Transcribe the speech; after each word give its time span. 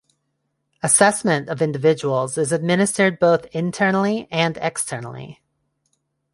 Assessment 0.81 1.47
of 1.47 1.61
individuals 1.61 2.35
is 2.35 2.51
administered 2.51 3.19
both 3.19 3.45
internally 3.53 4.27
and 4.31 4.57
externally. 4.59 5.43